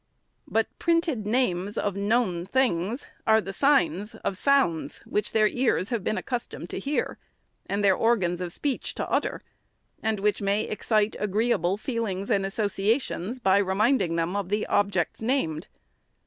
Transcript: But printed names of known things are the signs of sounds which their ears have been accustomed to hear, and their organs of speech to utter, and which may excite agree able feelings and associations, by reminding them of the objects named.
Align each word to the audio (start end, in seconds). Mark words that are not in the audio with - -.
But 0.47 0.65
printed 0.79 1.27
names 1.27 1.77
of 1.77 1.95
known 1.95 2.47
things 2.47 3.05
are 3.27 3.39
the 3.39 3.53
signs 3.53 4.15
of 4.15 4.35
sounds 4.35 4.97
which 5.05 5.31
their 5.31 5.47
ears 5.47 5.89
have 5.89 6.03
been 6.03 6.17
accustomed 6.17 6.71
to 6.71 6.79
hear, 6.79 7.19
and 7.67 7.83
their 7.83 7.93
organs 7.93 8.41
of 8.41 8.51
speech 8.51 8.95
to 8.95 9.07
utter, 9.07 9.43
and 10.01 10.19
which 10.19 10.41
may 10.41 10.63
excite 10.63 11.15
agree 11.19 11.51
able 11.51 11.77
feelings 11.77 12.31
and 12.31 12.47
associations, 12.47 13.37
by 13.37 13.59
reminding 13.59 14.15
them 14.15 14.35
of 14.35 14.49
the 14.49 14.65
objects 14.65 15.21
named. 15.21 15.67